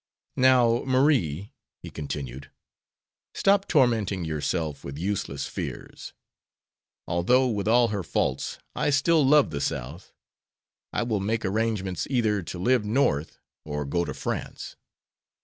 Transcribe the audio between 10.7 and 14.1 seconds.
I will make arrangements either to live North or go